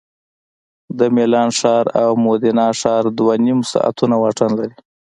[0.97, 4.73] د میلان ښار او مودینا ښار دوه نیم ساعتونه واټن لري